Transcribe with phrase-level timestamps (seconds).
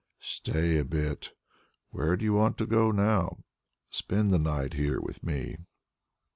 [0.19, 1.29] "Stay a bit.
[1.91, 3.43] Where do you want to go now?
[3.91, 5.57] Spend the night here with me."